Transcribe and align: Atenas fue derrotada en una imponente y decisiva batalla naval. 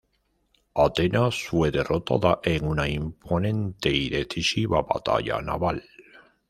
Atenas 0.73 1.43
fue 1.45 1.69
derrotada 1.69 2.39
en 2.41 2.65
una 2.67 2.89
imponente 2.89 3.89
y 3.89 4.09
decisiva 4.09 4.81
batalla 4.81 5.39
naval. 5.43 5.83